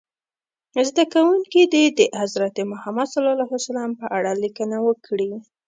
[0.87, 3.15] زده کوونکي دې د حضرت محمد ص
[3.99, 5.31] په اړه لیکنه وکړي.